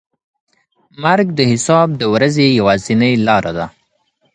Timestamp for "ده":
3.57-3.65